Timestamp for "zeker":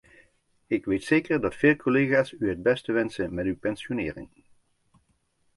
1.03-1.41